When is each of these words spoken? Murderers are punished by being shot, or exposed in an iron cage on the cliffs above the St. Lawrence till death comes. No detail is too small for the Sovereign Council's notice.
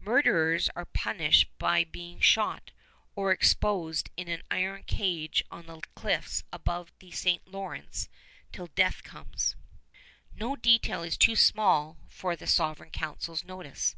Murderers 0.00 0.68
are 0.76 0.84
punished 0.84 1.48
by 1.56 1.82
being 1.82 2.20
shot, 2.20 2.72
or 3.16 3.32
exposed 3.32 4.10
in 4.18 4.28
an 4.28 4.42
iron 4.50 4.82
cage 4.82 5.42
on 5.50 5.64
the 5.64 5.80
cliffs 5.94 6.44
above 6.52 6.92
the 6.98 7.10
St. 7.10 7.48
Lawrence 7.48 8.10
till 8.52 8.66
death 8.74 9.02
comes. 9.02 9.56
No 10.34 10.56
detail 10.56 11.02
is 11.02 11.16
too 11.16 11.36
small 11.36 11.96
for 12.06 12.36
the 12.36 12.46
Sovereign 12.46 12.90
Council's 12.90 13.44
notice. 13.46 13.96